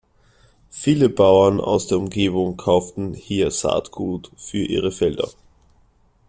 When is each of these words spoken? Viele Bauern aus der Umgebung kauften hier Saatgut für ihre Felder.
Viele 0.71 1.09
Bauern 1.09 1.59
aus 1.61 1.85
der 1.85 1.99
Umgebung 1.99 2.57
kauften 2.57 3.13
hier 3.13 3.51
Saatgut 3.51 4.31
für 4.35 4.57
ihre 4.65 4.91
Felder. 4.91 5.29